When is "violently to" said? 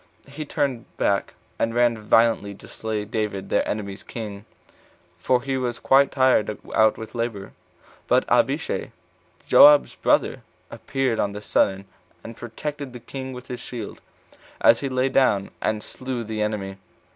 1.99-2.67